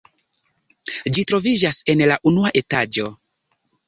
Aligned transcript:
Ĝi 1.17 1.23
troviĝas 1.31 1.77
en 1.95 2.01
la 2.13 2.17
unua 2.31 2.53
etaĝo. 2.63 3.07